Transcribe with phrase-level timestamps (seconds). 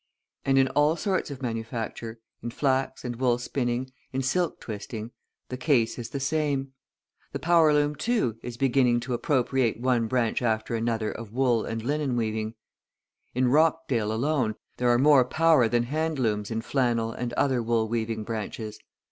[0.45, 5.11] And in all sorts of manufacture, in flax and wool spinning, in silk twisting,
[5.49, 6.73] the case is the same.
[7.33, 11.83] The power loom, too, is beginning to appropriate one branch after another of wool and
[11.83, 12.55] linen weaving;
[13.35, 17.87] in Rochdale alone, there are more power than hand looms in flannel and other wool
[17.87, 18.79] weaving branches.